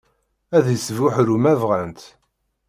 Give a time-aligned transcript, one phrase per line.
[0.57, 2.01] Ad isbuḥru ma bɣant.